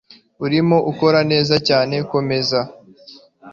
[0.45, 1.95] Urimo ukora neza cyane.
[2.11, 2.59] Komeza.